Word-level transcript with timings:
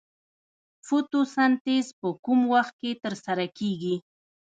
فتوسنتیز 0.87 1.87
په 1.99 2.07
کوم 2.23 2.39
وخت 2.53 2.73
کې 2.81 2.91
ترسره 3.03 3.45
کیږي 3.57 3.95